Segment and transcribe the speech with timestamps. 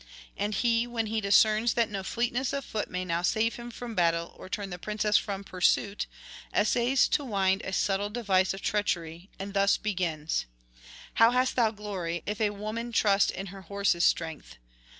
[0.35, 3.93] And he, when he discerns that no fleetness of foot may now save him from
[3.93, 6.07] battle or turn the princess from pursuit,
[6.51, 10.47] essays to wind a subtle device of treachery, and thus begins:
[11.13, 14.55] 'How hast thou glory, if a woman trust in her horse's strength?